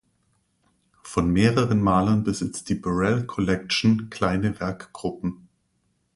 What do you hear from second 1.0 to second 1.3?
Von